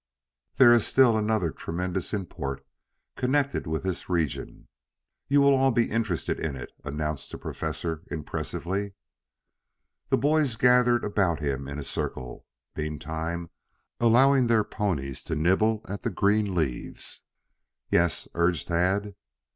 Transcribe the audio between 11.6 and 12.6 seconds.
in a circle,